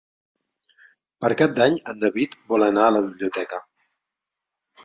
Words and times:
Per 1.25 1.31
Cap 1.43 1.53
d'Any 1.59 1.77
en 1.93 2.01
David 2.05 2.35
vol 2.55 2.67
anar 2.71 2.89
a 2.89 2.97
la 2.97 3.05
biblioteca. 3.11 3.61